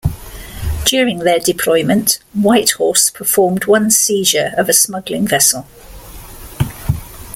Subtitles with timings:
[0.83, 5.67] During their deployment, "Whitehorse" performed one seizure of a smuggling vessel.